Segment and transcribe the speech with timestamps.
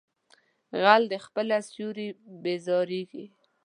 [0.81, 2.07] غل د خپله سوري
[2.43, 3.25] بيرېږي.